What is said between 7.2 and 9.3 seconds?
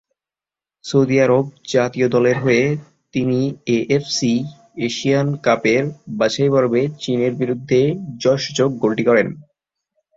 বিরুদ্ধে জয়সূচক গোলটি করেন।